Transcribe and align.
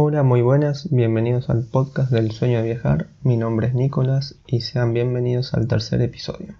Hola, 0.00 0.22
muy 0.22 0.42
buenas, 0.42 0.88
bienvenidos 0.92 1.50
al 1.50 1.64
podcast 1.64 2.12
del 2.12 2.30
sueño 2.30 2.58
de 2.58 2.66
viajar. 2.66 3.08
Mi 3.24 3.36
nombre 3.36 3.66
es 3.66 3.74
Nicolás 3.74 4.36
y 4.46 4.60
sean 4.60 4.94
bienvenidos 4.94 5.54
al 5.54 5.66
tercer 5.66 6.00
episodio. 6.02 6.54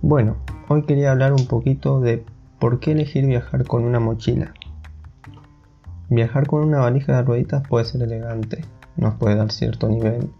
Bueno, 0.00 0.36
hoy 0.68 0.84
quería 0.84 1.10
hablar 1.10 1.32
un 1.32 1.48
poquito 1.48 2.00
de 2.00 2.24
por 2.60 2.78
qué 2.78 2.92
elegir 2.92 3.26
viajar 3.26 3.66
con 3.66 3.82
una 3.82 3.98
mochila. 3.98 4.54
Viajar 6.10 6.46
con 6.46 6.62
una 6.62 6.78
valija 6.78 7.16
de 7.16 7.22
rueditas 7.24 7.66
puede 7.66 7.86
ser 7.86 8.02
elegante, 8.02 8.64
nos 8.96 9.14
puede 9.14 9.34
dar 9.34 9.50
cierto 9.50 9.88
nivel 9.88 10.30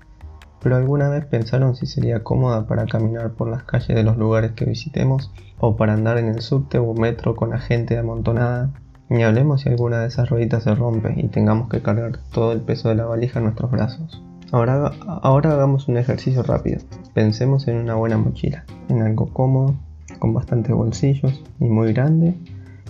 pero 0.65 0.77
alguna 0.77 1.11
vez 1.11 1.27
pensaron 1.27 1.77
si 1.77 1.85
sería 1.85 2.25
cómoda 2.25 2.67
para 2.67 2.87
caminar 2.87 3.33
por 3.33 3.51
las 3.51 3.65
calles 3.65 3.95
de 3.95 4.03
los 4.03 4.17
lugares 4.17 4.53
que 4.53 4.65
visitemos 4.65 5.31
o 5.61 5.77
para 5.77 5.93
andar 5.93 6.17
en 6.17 6.29
el 6.29 6.41
subte 6.41 6.79
o 6.79 6.95
metro 6.95 7.37
con 7.37 7.51
la 7.51 7.59
gente 7.59 7.99
amontonada. 7.99 8.71
Ni 9.11 9.25
hablemos 9.25 9.61
si 9.61 9.69
alguna 9.69 10.01
de 10.01 10.09
esas 10.09 10.31
rueditas 10.31 10.63
se 10.63 10.75
rompe 10.75 11.13
y 11.19 11.29
tengamos 11.29 11.69
que 11.69 11.83
cargar 11.83 12.19
todo 12.33 12.53
el 12.53 12.63
peso 12.63 12.89
de 12.89 12.95
la 12.95 13.05
valija 13.05 13.41
en 13.41 13.45
nuestros 13.45 13.71
brazos. 13.71 14.23
Ahora, 14.53 14.93
ahora 15.07 15.53
hagamos 15.53 15.87
un 15.89 15.99
ejercicio 15.99 16.43
rápido. 16.43 16.81
Pensemos 17.13 17.69
en 17.69 17.77
una 17.77 17.97
buena 17.97 18.17
mochila, 18.17 18.65
en 18.89 19.03
algo 19.03 19.27
cómodo, 19.35 19.75
con 20.19 20.33
bastantes 20.33 20.75
bolsillos, 20.75 21.45
ni 21.59 21.69
muy 21.69 21.93
grande 21.93 22.37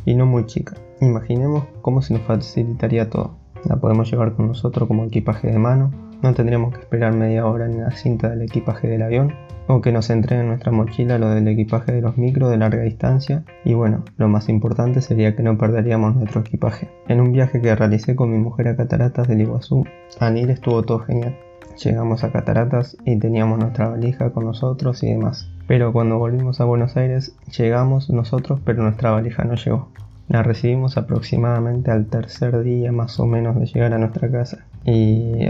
y 0.05 0.15
no 0.15 0.27
muy 0.27 0.47
chica. 0.47 0.77
Imaginemos 1.01 1.65
cómo 1.83 2.03
se 2.03 2.15
nos 2.15 2.23
facilitaría 2.23 3.11
todo. 3.11 3.34
La 3.65 3.77
podemos 3.77 4.09
llevar 4.09 4.34
con 4.34 4.47
nosotros 4.47 4.87
como 4.87 5.06
equipaje 5.06 5.51
de 5.51 5.59
mano, 5.59 5.91
no 6.23 6.35
tendríamos 6.35 6.75
que 6.75 6.81
esperar 6.81 7.13
media 7.15 7.47
hora 7.47 7.67
en 7.67 7.81
la 7.81 7.91
cinta 7.91 8.29
del 8.31 8.43
equipaje 8.43 8.89
del 8.89 9.03
avión 9.03 9.35
o 9.67 9.81
que 9.81 9.93
nos 9.93 10.11
entre 10.11 10.39
en 10.39 10.49
nuestra 10.49 10.73
mochila 10.73 11.19
lo 11.19 11.31
del 11.31 11.49
equipaje 11.49 11.93
de 11.93 12.03
los 12.03 12.19
micros 12.19 12.51
de 12.51 12.59
larga 12.59 12.83
distancia 12.83 13.45
y 13.65 13.75
bueno, 13.75 14.05
lo 14.17 14.29
más 14.29 14.48
importante 14.48 15.01
sería 15.01 15.34
que 15.34 15.43
no 15.43 15.56
perderíamos 15.56 16.17
nuestro 16.17 16.43
equipaje. 16.43 16.91
En 17.09 17.21
un 17.21 17.33
viaje 17.33 17.61
que 17.61 17.75
realicé 17.75 18.15
con 18.15 18.31
mi 18.31 18.39
mujer 18.39 18.69
a 18.69 18.77
Cataratas 18.77 19.29
del 19.29 19.41
Iguazú, 19.41 19.84
Anil 20.21 20.51
estuvo 20.51 20.83
todo 20.83 21.01
genial. 21.01 21.37
Llegamos 21.83 22.23
a 22.23 22.31
Cataratas 22.31 22.97
y 23.05 23.19
teníamos 23.19 23.59
nuestra 23.59 23.89
valija 23.89 24.31
con 24.31 24.45
nosotros 24.45 25.03
y 25.03 25.09
demás. 25.09 25.51
Pero 25.67 25.93
cuando 25.93 26.19
volvimos 26.19 26.61
a 26.61 26.65
Buenos 26.65 26.97
Aires, 26.97 27.34
llegamos 27.56 28.11
nosotros 28.11 28.61
pero 28.65 28.83
nuestra 28.83 29.11
valija 29.11 29.45
no 29.45 29.55
llegó. 29.55 29.89
La 30.28 30.43
recibimos 30.43 30.97
aproximadamente 30.97 31.91
al 31.91 32.06
tercer 32.06 32.62
día 32.62 32.93
más 32.93 33.19
o 33.21 33.27
menos 33.27 33.59
de 33.59 33.67
llegar 33.67 33.93
a 33.93 33.99
nuestra 33.99 34.31
casa. 34.31 34.65
Y 34.84 35.47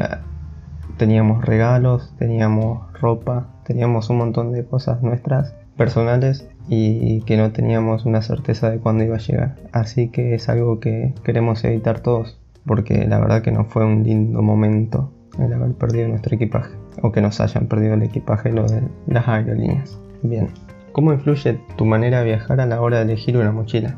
teníamos 0.96 1.44
regalos, 1.44 2.14
teníamos 2.18 2.92
ropa, 3.00 3.48
teníamos 3.64 4.10
un 4.10 4.18
montón 4.18 4.52
de 4.52 4.64
cosas 4.64 5.02
nuestras 5.02 5.54
personales 5.76 6.48
y 6.68 7.20
que 7.22 7.36
no 7.36 7.50
teníamos 7.52 8.04
una 8.06 8.22
certeza 8.22 8.70
de 8.70 8.78
cuándo 8.78 9.04
iba 9.04 9.16
a 9.16 9.20
llegar. 9.20 9.56
Así 9.72 10.08
que 10.08 10.34
es 10.34 10.48
algo 10.48 10.80
que 10.80 11.14
queremos 11.24 11.64
evitar 11.64 12.00
todos, 12.00 12.40
porque 12.66 13.06
la 13.06 13.18
verdad 13.18 13.42
que 13.42 13.52
no 13.52 13.64
fue 13.64 13.84
un 13.84 14.02
lindo 14.04 14.42
momento 14.42 15.12
el 15.38 15.52
haber 15.52 15.72
perdido 15.72 16.08
nuestro 16.08 16.36
equipaje, 16.36 16.74
o 17.02 17.12
que 17.12 17.20
nos 17.20 17.40
hayan 17.40 17.66
perdido 17.66 17.94
el 17.94 18.02
equipaje 18.02 18.52
lo 18.52 18.66
de 18.66 18.82
las 19.06 19.28
aerolíneas. 19.28 19.98
Bien, 20.22 20.48
¿cómo 20.92 21.12
influye 21.12 21.58
tu 21.76 21.84
manera 21.84 22.20
de 22.20 22.26
viajar 22.26 22.60
a 22.60 22.66
la 22.66 22.80
hora 22.80 22.98
de 22.98 23.04
elegir 23.04 23.36
una 23.36 23.52
mochila? 23.52 23.96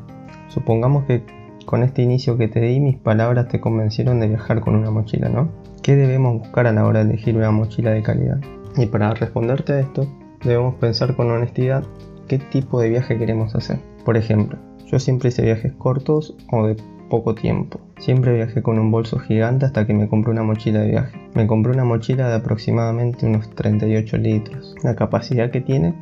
Supongamos 0.48 1.05
que 1.05 1.23
con 1.67 1.83
este 1.83 2.03
inicio 2.03 2.39
que 2.39 2.48
te 2.48 2.61
di 2.61 2.81
mis 2.81 2.97
palabras 2.97 3.48
te 3.48 3.61
convencieron 3.61 4.20
de 4.20 4.29
viajar 4.29 4.61
con 4.61 4.77
una 4.77 4.91
mochila, 4.91 5.29
¿no? 5.29 5.51
¿Qué 5.87 5.95
debemos 5.95 6.41
buscar 6.41 6.67
a 6.67 6.73
la 6.73 6.84
hora 6.84 7.05
de 7.05 7.12
elegir 7.12 7.37
una 7.37 7.53
mochila 7.53 7.92
de 7.92 8.03
calidad? 8.03 8.41
Y 8.77 8.87
para 8.87 9.15
responderte 9.15 9.73
a 9.73 9.79
esto, 9.79 10.05
debemos 10.42 10.75
pensar 10.81 11.15
con 11.15 11.31
honestidad 11.31 11.84
qué 12.27 12.41
tipo 12.41 12.81
de 12.81 12.89
viaje 12.89 13.17
queremos 13.17 13.55
hacer. 13.55 13.79
Por 14.05 14.17
ejemplo, 14.17 14.59
yo 14.87 14.98
siempre 14.98 15.29
hice 15.29 15.42
viajes 15.42 15.73
cortos 15.75 16.34
o 16.51 16.67
de 16.67 16.77
poco 17.09 17.37
tiempo. 17.37 17.79
Siempre 17.98 18.35
viajé 18.35 18.63
con 18.63 18.80
un 18.80 18.91
bolso 18.91 19.20
gigante 19.20 19.64
hasta 19.64 19.86
que 19.86 19.95
me 19.95 20.08
compré 20.08 20.33
una 20.33 20.42
mochila 20.42 20.80
de 20.80 20.91
viaje. 20.91 21.20
Me 21.36 21.46
compré 21.46 21.70
una 21.70 21.85
mochila 21.85 22.30
de 22.30 22.35
aproximadamente 22.35 23.25
unos 23.25 23.48
38 23.51 24.17
litros. 24.17 24.75
La 24.83 24.96
capacidad 24.96 25.52
que 25.52 25.61
tiene 25.61 25.95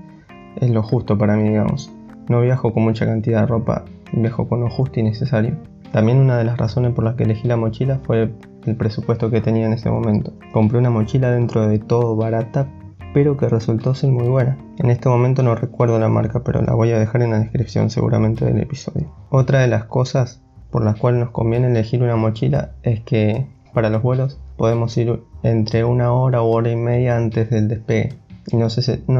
es 0.62 0.70
lo 0.70 0.82
justo 0.82 1.18
para 1.18 1.36
mí, 1.36 1.50
digamos. 1.50 1.92
No 2.30 2.40
viajo 2.40 2.72
con 2.72 2.84
mucha 2.84 3.04
cantidad 3.04 3.42
de 3.42 3.48
ropa, 3.48 3.84
viajo 4.14 4.48
con 4.48 4.62
lo 4.62 4.70
justo 4.70 4.98
y 4.98 5.02
necesario. 5.02 5.58
También 5.94 6.18
una 6.18 6.36
de 6.36 6.42
las 6.42 6.58
razones 6.58 6.92
por 6.92 7.04
las 7.04 7.14
que 7.14 7.22
elegí 7.22 7.46
la 7.46 7.56
mochila 7.56 8.00
fue 8.02 8.34
el 8.66 8.76
presupuesto 8.76 9.30
que 9.30 9.40
tenía 9.40 9.66
en 9.66 9.74
ese 9.74 9.90
momento. 9.90 10.32
Compré 10.52 10.78
una 10.78 10.90
mochila 10.90 11.30
dentro 11.30 11.68
de 11.68 11.78
todo 11.78 12.16
barata, 12.16 12.66
pero 13.14 13.36
que 13.36 13.48
resultó 13.48 13.94
ser 13.94 14.10
muy 14.10 14.26
buena. 14.26 14.58
En 14.78 14.90
este 14.90 15.08
momento 15.08 15.44
no 15.44 15.54
recuerdo 15.54 16.00
la 16.00 16.08
marca, 16.08 16.42
pero 16.42 16.62
la 16.62 16.74
voy 16.74 16.90
a 16.90 16.98
dejar 16.98 17.22
en 17.22 17.30
la 17.30 17.38
descripción 17.38 17.90
seguramente 17.90 18.44
del 18.44 18.58
episodio. 18.58 19.14
Otra 19.30 19.60
de 19.60 19.68
las 19.68 19.84
cosas 19.84 20.42
por 20.72 20.84
las 20.84 20.96
cuales 20.96 21.20
nos 21.20 21.30
conviene 21.30 21.68
elegir 21.68 22.02
una 22.02 22.16
mochila 22.16 22.72
es 22.82 22.98
que 23.02 23.46
para 23.72 23.88
los 23.88 24.02
vuelos 24.02 24.40
podemos 24.56 24.96
ir 24.98 25.22
entre 25.44 25.84
una 25.84 26.12
hora 26.12 26.42
o 26.42 26.50
hora 26.50 26.72
y 26.72 26.76
media 26.76 27.16
antes 27.16 27.50
del 27.50 27.68
despegue. 27.68 28.18
Y 28.48 28.56
no, 28.56 28.66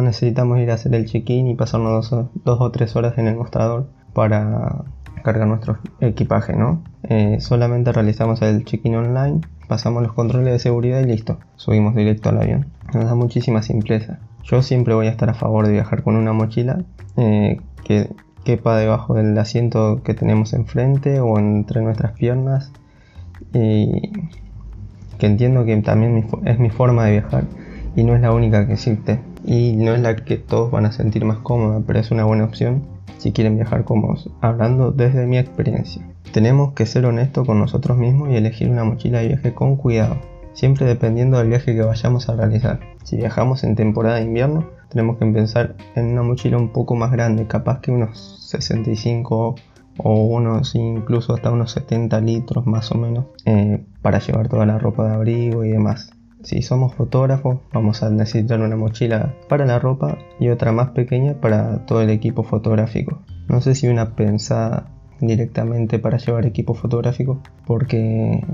necesitamos 0.03 0.59
ir 0.59 0.73
a 0.73 0.75
hacer 0.75 0.93
el 0.97 1.07
check-in 1.07 1.47
y 1.47 1.55
pasarnos 1.55 2.11
dos 2.11 2.61
o 2.61 2.71
tres 2.73 2.97
horas 2.97 3.17
en 3.17 3.29
el 3.29 3.37
mostrador 3.37 3.87
para 4.13 4.83
cargar 5.25 5.49
nuestro 5.49 5.79
equipaje, 6.01 6.53
¿no? 6.55 6.83
Eh, 7.03 7.39
solamente 7.41 7.93
realizamos 7.93 8.43
el 8.43 8.65
check-in 8.65 8.95
online, 8.95 9.41
pasamos 9.67 10.03
los 10.03 10.13
controles 10.13 10.53
de 10.53 10.59
seguridad 10.59 11.01
y 11.01 11.07
listo, 11.07 11.39
subimos 11.57 11.97
directo 11.97 12.29
al 12.29 12.43
avión. 12.43 12.67
Nos 12.93 13.07
da 13.07 13.15
muchísima 13.15 13.63
simpleza. 13.63 14.19
Yo 14.45 14.63
siempre 14.63 14.95
voy 14.95 15.07
a 15.07 15.11
estar 15.11 15.31
a 15.31 15.35
favor 15.35 15.67
de 15.67 15.73
viajar 15.73 16.03
con 16.03 16.17
una 16.17 16.35
mochila 16.35 16.85
eh, 17.17 17.59
que 17.85 18.11
quepa 18.45 18.77
debajo 18.77 19.15
del 19.15 19.37
asiento 19.39 20.03
que 20.05 20.13
tenemos 20.13 20.53
enfrente 20.53 21.21
o 21.21 21.39
entre 21.39 21.81
nuestras 21.81 22.13
piernas 22.13 22.71
y 23.55 24.13
que 25.19 25.27
entiendo 25.27 25.65
que 25.65 25.75
también 25.79 26.27
es 26.45 26.59
mi 26.59 26.69
forma 26.69 27.07
de 27.07 27.13
viajar 27.13 27.45
y 27.97 28.05
no 28.05 28.15
es 28.15 28.21
la 28.21 28.33
única 28.33 28.67
que 28.67 28.75
existe 28.75 29.21
y 29.47 29.73
no 29.77 29.95
es 29.95 30.03
la 30.03 30.17
que 30.17 30.37
todos 30.37 30.71
van 30.71 30.85
a 30.85 30.93
sentir 30.93 31.25
más 31.25 31.39
cómoda, 31.39 31.81
pero 31.87 31.99
es 31.99 32.11
una 32.11 32.25
buena 32.25 32.45
opción 32.45 32.94
si 33.19 33.33
quieren 33.33 33.57
viajar 33.57 33.85
cómodos, 33.85 34.31
hablando 34.41 34.93
desde 34.93 35.27
mi 35.27 35.39
experiencia. 35.39 36.07
Tenemos 36.33 36.73
que 36.73 36.87
ser 36.87 37.07
honestos 37.07 37.47
con 37.47 37.59
nosotros 37.59 37.97
mismos 37.97 38.31
y 38.31 38.37
elegir 38.37 38.69
una 38.69 38.85
mochila 38.85 39.21
de 39.21 39.29
viaje 39.29 39.55
con 39.55 39.77
cuidado, 39.77 40.17
siempre 40.53 40.87
dependiendo 40.87 41.39
del 41.39 41.49
viaje 41.49 41.75
que 41.75 41.83
vayamos 41.83 42.29
a 42.29 42.37
realizar. 42.37 42.81
Si 43.05 43.17
viajamos 43.17 43.65
en 43.65 43.77
temporada 43.77 44.17
de 44.17 44.23
invierno, 44.23 44.67
tenemos 44.89 45.19
que 45.19 45.27
pensar 45.27 45.77
en 45.95 46.07
una 46.07 46.23
mochila 46.23 46.57
un 46.57 46.71
poco 46.71 46.97
más 46.97 47.13
grande, 47.13 47.47
capaz 47.47 47.81
que 47.81 47.91
unos 47.91 48.49
65 48.51 49.55
o 49.99 50.25
unos 50.25 50.75
incluso 50.75 51.35
hasta 51.35 51.51
unos 51.51 51.73
70 51.73 52.21
litros 52.21 52.67
más 52.67 52.91
o 52.91 52.97
menos 52.97 53.27
eh, 53.45 53.85
para 54.03 54.19
llevar 54.19 54.49
toda 54.49 54.67
la 54.67 54.79
ropa 54.79 55.09
de 55.09 55.15
abrigo 55.15 55.65
y 55.65 55.71
demás. 55.71 56.14
Si 56.45 56.61
somos 56.61 56.95
fotógrafos, 56.95 57.59
vamos 57.73 58.03
a 58.03 58.11
necesitar 58.11 58.61
una 58.61 58.77
mochila 58.77 59.35
para 59.49 59.65
la 59.65 59.79
ropa 59.79 60.19
y 60.39 60.49
otra 60.49 60.73
más 60.73 60.91
pequeña 60.91 61.41
para 61.41 61.87
todo 61.87 62.03
el 62.03 62.11
equipo 62.11 62.43
fotográfico. 62.43 63.23
No 63.49 63.63
sé 63.63 63.75
si 63.75 63.89
una 63.89 64.15
pensada 64.15 64.91
directamente 65.21 65.99
para 65.99 66.19
llevar 66.19 66.45
equipo 66.45 66.75
fotográfico 66.75 67.41
porque 67.67 68.45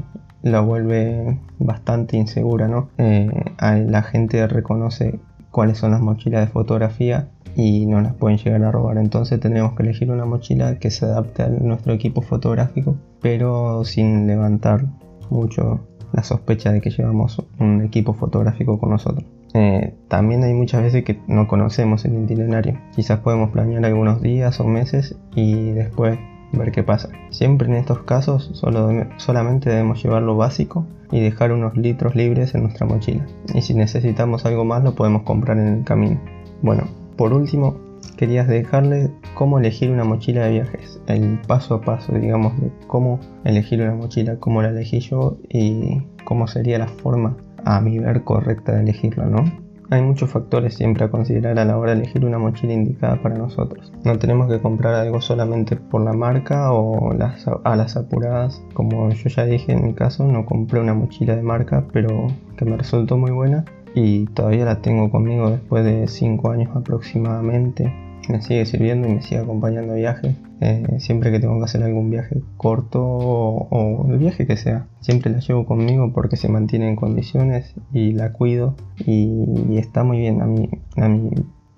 la 0.42 0.60
vuelve 0.60 1.40
bastante 1.58 2.16
insegura, 2.16 2.68
¿no? 2.68 2.90
Eh, 2.98 3.28
la 3.58 4.02
gente 4.02 4.46
reconoce 4.46 5.18
cuáles 5.50 5.78
son 5.78 5.90
las 5.90 6.00
mochilas 6.00 6.46
de 6.46 6.52
fotografía 6.52 7.28
y 7.56 7.86
no 7.86 8.00
las 8.00 8.14
pueden 8.14 8.38
llegar 8.38 8.62
a 8.62 8.70
robar. 8.70 8.98
Entonces 8.98 9.40
tenemos 9.40 9.74
que 9.74 9.82
elegir 9.82 10.12
una 10.12 10.26
mochila 10.26 10.78
que 10.78 10.90
se 10.90 11.06
adapte 11.06 11.42
a 11.42 11.48
nuestro 11.48 11.92
equipo 11.92 12.22
fotográfico, 12.22 12.96
pero 13.20 13.84
sin 13.84 14.28
levantar 14.28 14.86
mucho 15.28 15.80
la 16.12 16.22
sospecha 16.22 16.72
de 16.72 16.80
que 16.80 16.90
llevamos 16.90 17.42
un 17.58 17.82
equipo 17.82 18.14
fotográfico 18.14 18.78
con 18.78 18.90
nosotros. 18.90 19.24
Eh, 19.54 19.94
también 20.08 20.44
hay 20.44 20.54
muchas 20.54 20.82
veces 20.82 21.04
que 21.04 21.20
no 21.26 21.48
conocemos 21.48 22.04
el 22.04 22.22
itinerario. 22.22 22.78
Quizás 22.94 23.20
podemos 23.20 23.50
planear 23.50 23.84
algunos 23.84 24.22
días 24.22 24.60
o 24.60 24.64
meses 24.64 25.16
y 25.34 25.70
después 25.70 26.18
ver 26.52 26.72
qué 26.72 26.82
pasa. 26.82 27.08
Siempre 27.30 27.68
en 27.68 27.74
estos 27.74 28.00
casos 28.00 28.50
solo, 28.54 28.90
solamente 29.18 29.70
debemos 29.70 30.02
llevar 30.02 30.22
lo 30.22 30.36
básico 30.36 30.86
y 31.12 31.20
dejar 31.20 31.52
unos 31.52 31.76
litros 31.76 32.14
libres 32.14 32.54
en 32.54 32.62
nuestra 32.62 32.86
mochila. 32.86 33.26
Y 33.54 33.62
si 33.62 33.74
necesitamos 33.74 34.46
algo 34.46 34.64
más 34.64 34.84
lo 34.84 34.94
podemos 34.94 35.22
comprar 35.22 35.58
en 35.58 35.66
el 35.66 35.84
camino. 35.84 36.20
Bueno, 36.62 36.84
por 37.16 37.32
último, 37.32 37.76
querías 38.20 38.46
dejarle 38.48 39.10
cómo 39.32 39.58
elegir 39.58 39.90
una 39.90 40.04
mochila 40.04 40.44
de 40.44 40.50
viajes, 40.50 41.00
el 41.06 41.40
paso 41.48 41.76
a 41.76 41.80
paso, 41.80 42.12
digamos, 42.12 42.52
de 42.60 42.70
cómo 42.86 43.18
elegir 43.44 43.80
una 43.80 43.94
mochila, 43.94 44.36
cómo 44.36 44.60
la 44.60 44.68
elegí 44.68 45.00
yo 45.00 45.38
y 45.48 46.02
cómo 46.26 46.46
sería 46.46 46.78
la 46.78 46.86
forma 46.86 47.38
a 47.64 47.80
mi 47.80 47.98
ver 47.98 48.22
correcta 48.22 48.72
de 48.72 48.82
elegirla, 48.82 49.24
¿no? 49.24 49.44
Hay 49.88 50.02
muchos 50.02 50.28
factores 50.28 50.74
siempre 50.74 51.06
a 51.06 51.10
considerar 51.10 51.58
a 51.58 51.64
la 51.64 51.78
hora 51.78 51.94
de 51.94 52.02
elegir 52.02 52.26
una 52.26 52.38
mochila 52.38 52.74
indicada 52.74 53.16
para 53.22 53.38
nosotros. 53.38 53.90
No 54.04 54.18
tenemos 54.18 54.52
que 54.52 54.60
comprar 54.60 54.94
algo 54.96 55.22
solamente 55.22 55.76
por 55.76 56.02
la 56.02 56.12
marca 56.12 56.72
o 56.72 57.14
las, 57.14 57.46
a 57.48 57.74
las 57.74 57.96
apuradas. 57.96 58.62
Como 58.74 59.08
yo 59.08 59.28
ya 59.30 59.46
dije 59.46 59.72
en 59.72 59.82
mi 59.82 59.94
caso, 59.94 60.26
no 60.26 60.44
compré 60.44 60.78
una 60.78 60.92
mochila 60.92 61.36
de 61.36 61.42
marca, 61.42 61.86
pero 61.90 62.26
que 62.58 62.66
me 62.66 62.76
resultó 62.76 63.16
muy 63.16 63.30
buena 63.30 63.64
y 63.94 64.26
todavía 64.26 64.66
la 64.66 64.82
tengo 64.82 65.10
conmigo 65.10 65.50
después 65.50 65.84
de 65.86 66.06
5 66.06 66.50
años 66.50 66.76
aproximadamente. 66.76 68.09
Me 68.30 68.40
sigue 68.40 68.64
sirviendo 68.64 69.08
y 69.08 69.14
me 69.14 69.22
sigue 69.22 69.40
acompañando 69.40 69.92
a 69.92 69.96
viajes. 69.96 70.36
Eh, 70.60 70.86
siempre 70.98 71.32
que 71.32 71.40
tengo 71.40 71.58
que 71.58 71.64
hacer 71.64 71.82
algún 71.82 72.10
viaje 72.10 72.42
corto 72.56 73.02
o, 73.02 74.06
el 74.08 74.18
viaje 74.18 74.46
que 74.46 74.56
sea, 74.56 74.86
siempre 75.00 75.32
la 75.32 75.40
llevo 75.40 75.66
conmigo 75.66 76.12
porque 76.12 76.36
se 76.36 76.48
mantiene 76.48 76.88
en 76.88 76.96
condiciones 76.96 77.74
y 77.92 78.12
la 78.12 78.32
cuido 78.32 78.76
y, 78.98 79.78
está 79.78 80.04
muy 80.04 80.18
bien. 80.18 80.42
A 80.42 80.46
mi, 80.46 80.68
a 80.96 81.08
mi 81.08 81.30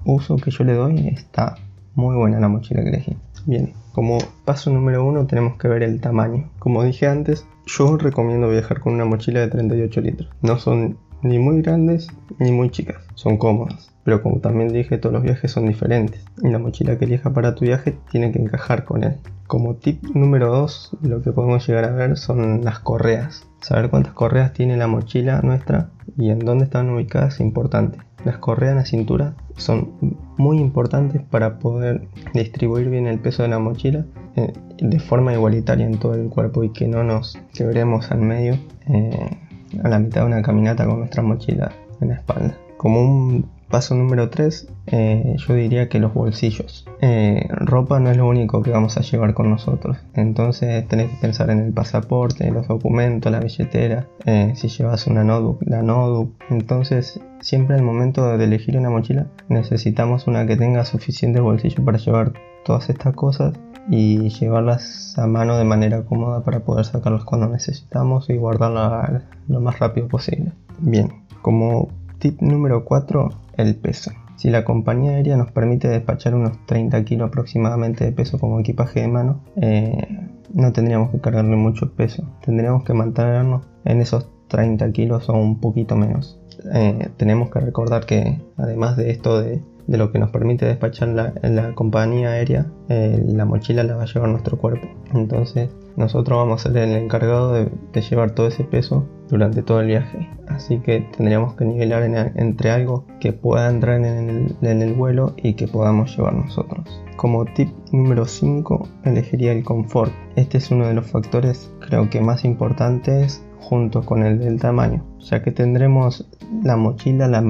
uso 0.04 0.36
que 0.36 0.50
yo 0.50 0.64
le 0.64 0.74
doy 0.74 1.08
está 1.08 1.56
muy 1.94 2.16
buena 2.16 2.38
la 2.38 2.48
mochila 2.48 2.82
que 2.82 2.90
elegí. 2.90 3.16
Bien, 3.46 3.72
como 3.92 4.18
paso 4.44 4.70
número 4.70 5.04
uno 5.04 5.26
tenemos 5.26 5.56
que 5.56 5.68
ver 5.68 5.82
el 5.82 6.00
tamaño. 6.00 6.50
Como 6.58 6.82
dije 6.82 7.06
antes, 7.06 7.46
yo 7.66 7.96
recomiendo 7.96 8.48
viajar 8.48 8.80
con 8.80 8.94
una 8.94 9.04
mochila 9.04 9.40
de 9.40 9.48
38 9.48 10.00
litros. 10.00 10.30
No 10.42 10.58
son 10.58 10.98
ni 11.22 11.38
muy 11.38 11.62
grandes 11.62 12.08
ni 12.38 12.52
muy 12.52 12.70
chicas, 12.70 12.96
son 13.14 13.36
cómodas. 13.36 13.92
Pero 14.04 14.22
como 14.22 14.40
también 14.40 14.72
dije, 14.72 14.98
todos 14.98 15.12
los 15.12 15.22
viajes 15.22 15.50
son 15.50 15.66
diferentes 15.66 16.24
y 16.42 16.48
la 16.48 16.58
mochila 16.58 16.98
que 16.98 17.04
elija 17.04 17.32
para 17.32 17.54
tu 17.54 17.64
viaje 17.64 17.96
tiene 18.10 18.32
que 18.32 18.40
encajar 18.40 18.84
con 18.84 19.04
él. 19.04 19.16
Como 19.46 19.76
tip 19.76 20.02
número 20.14 20.50
2, 20.50 20.98
lo 21.02 21.22
que 21.22 21.30
podemos 21.30 21.66
llegar 21.66 21.84
a 21.84 21.92
ver 21.92 22.16
son 22.16 22.64
las 22.64 22.80
correas. 22.80 23.46
Saber 23.60 23.90
cuántas 23.90 24.12
correas 24.12 24.52
tiene 24.52 24.76
la 24.76 24.88
mochila 24.88 25.40
nuestra 25.42 25.90
y 26.16 26.30
en 26.30 26.40
dónde 26.40 26.64
están 26.64 26.90
ubicadas 26.90 27.34
es 27.34 27.40
importante. 27.40 27.98
Las 28.24 28.38
correas 28.38 28.72
en 28.72 28.78
la 28.78 28.84
cintura 28.84 29.34
son 29.56 30.16
muy 30.36 30.58
importantes 30.58 31.22
para 31.22 31.58
poder 31.58 32.08
distribuir 32.34 32.88
bien 32.88 33.06
el 33.06 33.18
peso 33.18 33.42
de 33.42 33.48
la 33.48 33.58
mochila 33.58 34.06
eh, 34.36 34.52
de 34.78 34.98
forma 34.98 35.32
igualitaria 35.32 35.86
en 35.86 35.98
todo 35.98 36.14
el 36.14 36.28
cuerpo 36.28 36.64
y 36.64 36.70
que 36.70 36.88
no 36.88 37.04
nos 37.04 37.38
quebremos 37.52 38.10
al 38.10 38.20
medio 38.20 38.56
eh, 38.88 39.38
a 39.82 39.88
la 39.88 39.98
mitad 39.98 40.22
de 40.22 40.26
una 40.26 40.42
caminata 40.42 40.86
con 40.86 40.98
nuestra 40.98 41.22
mochila 41.22 41.72
en 42.00 42.08
la 42.08 42.14
espalda. 42.14 42.56
Como 42.76 43.00
un 43.02 43.50
paso 43.72 43.94
número 43.94 44.28
3, 44.28 44.68
eh, 44.86 45.34
yo 45.38 45.54
diría 45.54 45.88
que 45.88 45.98
los 45.98 46.12
bolsillos. 46.12 46.86
Eh, 47.00 47.48
ropa 47.50 47.98
no 47.98 48.10
es 48.10 48.18
lo 48.18 48.28
único 48.28 48.62
que 48.62 48.70
vamos 48.70 48.98
a 48.98 49.00
llevar 49.00 49.32
con 49.32 49.50
nosotros. 49.50 49.96
Entonces 50.14 50.86
tenés 50.86 51.10
que 51.10 51.16
pensar 51.16 51.50
en 51.50 51.58
el 51.58 51.72
pasaporte, 51.72 52.50
los 52.50 52.68
documentos, 52.68 53.32
la 53.32 53.40
billetera, 53.40 54.06
eh, 54.26 54.52
si 54.54 54.68
llevas 54.68 55.06
una 55.06 55.24
notebook, 55.24 55.62
la 55.66 55.82
notebook. 55.82 56.34
Entonces 56.50 57.18
siempre 57.40 57.74
al 57.74 57.82
momento 57.82 58.36
de 58.36 58.44
elegir 58.44 58.76
una 58.76 58.90
mochila 58.90 59.26
necesitamos 59.48 60.26
una 60.26 60.46
que 60.46 60.56
tenga 60.56 60.84
suficiente 60.84 61.40
bolsillo 61.40 61.82
para 61.84 61.96
llevar 61.98 62.34
todas 62.64 62.90
estas 62.90 63.14
cosas 63.14 63.54
y 63.88 64.28
llevarlas 64.28 65.18
a 65.18 65.26
mano 65.26 65.56
de 65.56 65.64
manera 65.64 66.02
cómoda 66.04 66.44
para 66.44 66.60
poder 66.60 66.84
sacarlas 66.84 67.24
cuando 67.24 67.48
necesitamos 67.48 68.28
y 68.28 68.36
guardarlas 68.36 69.22
lo 69.48 69.60
más 69.60 69.78
rápido 69.78 70.08
posible. 70.08 70.52
Bien, 70.78 71.08
como 71.40 71.88
tip 72.22 72.40
número 72.40 72.84
4, 72.84 73.30
el 73.56 73.74
peso. 73.74 74.12
Si 74.36 74.48
la 74.48 74.64
compañía 74.64 75.16
aérea 75.16 75.36
nos 75.36 75.50
permite 75.50 75.88
despachar 75.88 76.36
unos 76.36 76.52
30 76.66 77.04
kilos 77.04 77.28
aproximadamente 77.28 78.04
de 78.04 78.12
peso 78.12 78.38
como 78.38 78.60
equipaje 78.60 79.00
de 79.00 79.08
mano, 79.08 79.40
eh, 79.56 80.06
no 80.54 80.72
tendríamos 80.72 81.10
que 81.10 81.20
cargarle 81.20 81.56
mucho 81.56 81.92
peso. 81.94 82.22
Tendríamos 82.44 82.84
que 82.84 82.94
mantenernos 82.94 83.66
en 83.84 84.00
esos 84.00 84.28
30 84.46 84.92
kilos 84.92 85.28
o 85.28 85.32
un 85.32 85.58
poquito 85.58 85.96
menos. 85.96 86.40
Eh, 86.72 87.08
tenemos 87.16 87.50
que 87.50 87.58
recordar 87.58 88.06
que 88.06 88.40
además 88.56 88.96
de 88.96 89.10
esto 89.10 89.40
de 89.40 89.60
lo 89.88 90.12
que 90.12 90.20
nos 90.20 90.30
permite 90.30 90.64
despachar 90.64 91.08
la, 91.08 91.34
la 91.42 91.74
compañía 91.74 92.30
aérea, 92.30 92.66
eh, 92.88 93.20
la 93.26 93.44
mochila 93.46 93.82
la 93.82 93.96
va 93.96 94.04
a 94.04 94.06
llevar 94.06 94.28
nuestro 94.28 94.58
cuerpo. 94.58 94.86
Entonces 95.12 95.70
nosotros 95.96 96.38
vamos 96.38 96.64
a 96.64 96.68
ser 96.68 96.76
el 96.78 96.96
encargado 96.96 97.52
de, 97.52 97.70
llevar 98.00 98.30
todo 98.32 98.46
ese 98.46 98.64
peso 98.64 99.08
durante 99.32 99.62
todo 99.62 99.80
el 99.80 99.86
viaje. 99.86 100.28
Así 100.46 100.78
que 100.80 101.00
tendríamos 101.16 101.54
que 101.54 101.64
nivelar 101.64 102.02
entre 102.36 102.70
algo 102.70 103.06
que 103.18 103.32
pueda 103.32 103.70
entrar 103.70 104.04
en 104.04 104.82
el, 104.82 104.94
vuelo 104.94 105.32
y 105.38 105.54
que 105.54 105.66
podamos 105.66 106.14
llevar 106.14 106.34
nosotros. 106.34 107.02
Como 107.16 107.46
tip 107.46 107.70
número 107.92 108.26
5 108.26 108.88
elegiría 109.04 109.52
el 109.52 109.64
confort. 109.64 110.12
Este 110.36 110.58
es 110.58 110.70
uno 110.70 110.86
de 110.86 110.92
los 110.92 111.10
factores 111.10 111.72
creo 111.80 112.10
que 112.10 112.20
más 112.20 112.44
importantes 112.44 113.42
junto 113.58 114.02
con 114.02 114.22
el 114.22 114.38
del 114.38 114.60
tamaño, 114.60 115.02
ya 115.20 115.42
que 115.42 115.50
tendremos 115.50 116.28
la 116.62 116.76
mochila 116.76 117.26
la 117.26 117.42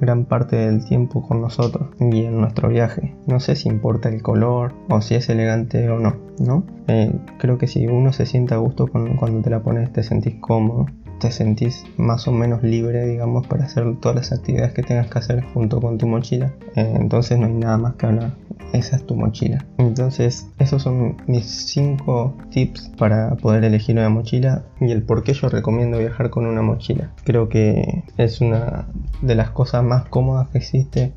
gran 0.00 0.26
parte 0.26 0.54
del 0.56 0.84
tiempo 0.84 1.26
con 1.26 1.40
nosotros 1.40 1.88
y 1.98 2.24
en 2.24 2.40
nuestro 2.40 2.68
viaje. 2.68 3.16
No 3.26 3.40
sé 3.40 3.56
si 3.56 3.68
importa 3.68 4.10
el 4.10 4.22
color 4.22 4.74
o 4.90 5.00
si 5.00 5.16
es 5.16 5.28
elegante 5.28 5.88
o 5.88 5.98
no, 5.98 6.14
¿no? 6.38 6.64
Eh, 6.86 7.12
creo 7.38 7.58
que 7.58 7.66
si 7.66 7.88
uno 7.88 8.12
se 8.12 8.26
siente 8.26 8.54
a 8.54 8.58
gusto 8.58 8.86
cuando 8.86 9.40
te 9.40 9.50
la 9.50 9.62
pones, 9.62 9.92
te 9.92 10.04
sentís 10.04 10.36
cómodo 10.36 10.86
te 11.18 11.30
sentís 11.30 11.84
más 11.96 12.28
o 12.28 12.32
menos 12.32 12.62
libre, 12.62 13.06
digamos, 13.06 13.46
para 13.46 13.64
hacer 13.64 13.96
todas 14.00 14.16
las 14.16 14.32
actividades 14.32 14.72
que 14.72 14.82
tengas 14.82 15.08
que 15.08 15.18
hacer 15.18 15.42
junto 15.54 15.80
con 15.80 15.98
tu 15.98 16.06
mochila. 16.06 16.52
Eh, 16.74 16.94
entonces 16.96 17.38
no 17.38 17.46
hay 17.46 17.52
nada 17.52 17.78
más 17.78 17.94
que 17.94 18.06
hablar. 18.06 18.32
Esa 18.72 18.96
es 18.96 19.06
tu 19.06 19.14
mochila. 19.14 19.64
Entonces, 19.78 20.48
esos 20.58 20.82
son 20.82 21.16
mis 21.26 21.46
5 21.46 22.34
tips 22.50 22.90
para 22.98 23.36
poder 23.36 23.64
elegir 23.64 23.96
una 23.96 24.08
mochila 24.08 24.64
y 24.80 24.90
el 24.90 25.02
por 25.02 25.22
qué 25.22 25.32
yo 25.32 25.48
recomiendo 25.48 25.98
viajar 25.98 26.30
con 26.30 26.46
una 26.46 26.62
mochila. 26.62 27.12
Creo 27.24 27.48
que 27.48 28.04
es 28.16 28.40
una 28.40 28.86
de 29.22 29.34
las 29.34 29.50
cosas 29.50 29.84
más 29.84 30.06
cómodas 30.06 30.48
que 30.50 30.58
existe 30.58 31.12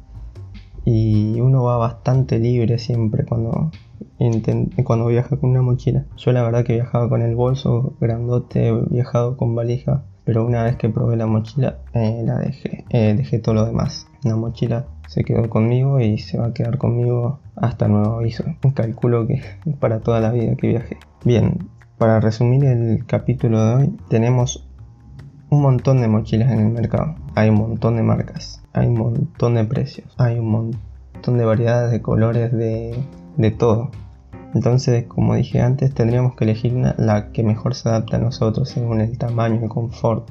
y 0.86 1.40
uno 1.42 1.64
va 1.64 1.78
bastante 1.78 2.40
libre 2.40 2.78
siempre 2.80 3.26
cuando 3.26 3.72
cuando 4.84 5.08
viaja 5.08 5.38
con 5.38 5.52
una 5.52 5.62
mochila. 5.62 6.06
Yo 6.18 6.32
la 6.32 6.44
verdad 6.44 6.64
que 6.64 6.74
viajaba 6.74 7.10
con 7.10 7.22
el 7.22 7.36
bolso 7.36 7.94
grandote, 8.02 8.72
viajado 8.90 9.38
con 9.38 9.56
valija, 9.56 10.04
pero 10.26 10.46
una 10.46 10.64
vez 10.64 10.76
que 10.76 10.90
probé 10.90 11.16
la 11.16 11.26
mochila 11.26 11.80
eh, 11.94 12.22
la 12.26 12.38
dejé, 12.38 12.86
eh, 12.90 13.14
dejé 13.16 13.40
todo 13.40 13.56
lo 13.56 13.66
demás. 13.66 14.08
La 14.24 14.36
mochila 14.36 14.86
se 15.08 15.24
quedó 15.24 15.50
conmigo 15.50 16.00
y 16.00 16.18
se 16.18 16.38
va 16.38 16.48
a 16.48 16.54
quedar 16.54 16.78
conmigo 16.78 17.40
hasta 17.56 17.88
nuevo 17.88 18.18
aviso. 18.18 18.44
Calculo 18.74 19.26
que 19.26 19.42
para 19.80 20.02
toda 20.02 20.20
la 20.20 20.32
vida 20.32 20.56
que 20.56 20.68
viaje. 20.68 20.98
Bien, 21.24 21.70
para 21.98 22.20
resumir 22.20 22.66
el 22.66 23.06
capítulo 23.06 23.64
de 23.64 23.74
hoy, 23.76 23.98
tenemos 24.10 24.68
un 25.50 25.62
montón 25.62 26.02
de 26.02 26.08
mochilas 26.08 26.52
en 26.52 26.60
el 26.60 26.70
mercado. 26.70 27.16
Hay 27.36 27.50
un 27.50 27.56
montón 27.56 27.96
de 27.96 28.04
marcas, 28.04 28.62
hay 28.74 28.88
un 28.88 29.00
montón 29.00 29.56
de 29.56 29.64
precios, 29.66 30.14
hay 30.18 30.38
un 30.38 30.52
montón 30.52 31.38
de 31.38 31.46
variedades 31.46 31.92
de 31.92 32.02
colores, 32.02 32.52
de 32.52 33.52
todo. 33.58 33.92
Entonces, 34.54 35.06
como 35.06 35.36
dije 35.36 35.62
antes, 35.62 35.94
tendríamos 35.94 36.36
que 36.36 36.46
elegir 36.46 36.74
la 36.98 37.32
que 37.32 37.44
mejor 37.44 37.76
se 37.76 37.90
adapte 37.90 38.16
a 38.16 38.20
nosotros 38.20 38.70
según 38.70 39.02
el 39.02 39.18
tamaño, 39.18 39.62
el 39.62 39.70
confort, 39.70 40.28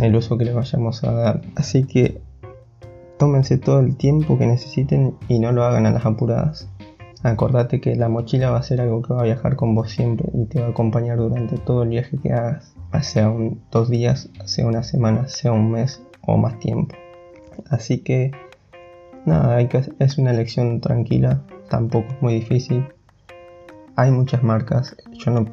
el 0.00 0.16
uso 0.16 0.36
que 0.36 0.44
le 0.44 0.52
vayamos 0.52 1.04
a 1.04 1.12
dar. 1.12 1.42
Así 1.54 1.84
que 1.84 2.20
tómense 3.18 3.58
todo 3.58 3.80
el 3.80 3.96
tiempo 3.96 4.38
que 4.38 4.46
necesiten 4.46 5.14
y 5.28 5.38
no 5.38 5.52
lo 5.52 5.64
hagan 5.64 5.86
a 5.86 5.92
las 5.92 6.04
apuradas. 6.04 6.68
Acordate 7.22 7.80
que 7.80 7.96
la 7.96 8.08
mochila 8.08 8.50
va 8.50 8.58
a 8.58 8.62
ser 8.62 8.80
algo 8.80 9.02
que 9.02 9.14
va 9.14 9.20
a 9.20 9.24
viajar 9.24 9.56
con 9.56 9.74
vos 9.74 9.90
siempre 9.90 10.28
y 10.34 10.44
te 10.46 10.60
va 10.60 10.66
a 10.66 10.70
acompañar 10.70 11.18
durante 11.18 11.56
todo 11.58 11.82
el 11.82 11.88
viaje 11.88 12.18
que 12.18 12.32
hagas, 12.32 12.74
sea 13.02 13.32
dos 13.70 13.88
días, 13.88 14.30
sea 14.44 14.66
una 14.66 14.82
semana, 14.82 15.28
sea 15.28 15.52
un 15.52 15.70
mes 15.70 16.02
o 16.22 16.36
más 16.36 16.58
tiempo. 16.58 16.94
Así 17.70 17.98
que 17.98 18.32
nada, 19.24 19.60
es 19.60 20.18
una 20.18 20.30
elección 20.30 20.80
tranquila, 20.80 21.42
tampoco 21.68 22.08
es 22.08 22.22
muy 22.22 22.34
difícil. 22.34 22.86
Hay 23.96 24.10
muchas 24.10 24.42
marcas, 24.42 24.94
yo 25.12 25.30
no 25.30 25.46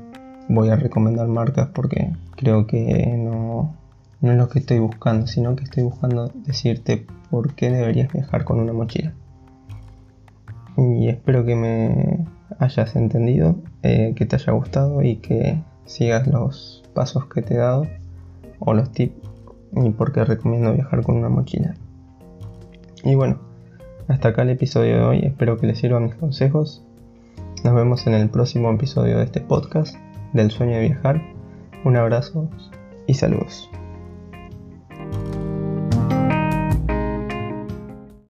voy 0.49 0.69
a 0.69 0.75
recomendar 0.75 1.27
marcas 1.27 1.69
porque 1.73 2.11
creo 2.35 2.67
que 2.67 3.15
no, 3.17 3.73
no 4.19 4.31
es 4.31 4.37
lo 4.37 4.49
que 4.49 4.59
estoy 4.59 4.79
buscando, 4.79 5.27
sino 5.27 5.55
que 5.55 5.63
estoy 5.63 5.83
buscando 5.83 6.29
decirte 6.45 7.07
por 7.29 7.53
qué 7.53 7.69
deberías 7.69 8.11
viajar 8.11 8.43
con 8.43 8.59
una 8.59 8.73
mochila. 8.73 9.13
Y 10.75 11.07
espero 11.07 11.45
que 11.45 11.55
me 11.55 12.25
hayas 12.59 12.95
entendido, 12.95 13.55
eh, 13.81 14.13
que 14.15 14.25
te 14.25 14.35
haya 14.35 14.51
gustado 14.53 15.01
y 15.03 15.17
que 15.17 15.61
sigas 15.85 16.27
los 16.27 16.83
pasos 16.93 17.27
que 17.27 17.41
te 17.41 17.53
he 17.53 17.57
dado 17.57 17.87
o 18.59 18.73
los 18.73 18.91
tips 18.91 19.15
y 19.75 19.89
por 19.91 20.11
qué 20.11 20.25
recomiendo 20.25 20.73
viajar 20.73 21.01
con 21.03 21.15
una 21.15 21.29
mochila. 21.29 21.75
Y 23.03 23.15
bueno, 23.15 23.39
hasta 24.07 24.29
acá 24.29 24.41
el 24.41 24.49
episodio 24.49 24.97
de 24.97 25.03
hoy, 25.03 25.19
espero 25.23 25.57
que 25.57 25.67
les 25.67 25.79
sirvan 25.79 26.03
mis 26.05 26.15
consejos. 26.15 26.83
Nos 27.63 27.73
vemos 27.73 28.05
en 28.07 28.13
el 28.13 28.29
próximo 28.29 28.69
episodio 28.71 29.19
de 29.19 29.23
este 29.23 29.39
podcast 29.39 29.95
del 30.33 30.51
sueño 30.51 30.73
de 30.73 30.81
viajar. 30.81 31.21
Un 31.85 31.95
abrazo 31.95 32.49
y 33.07 33.13
saludos. 33.13 33.69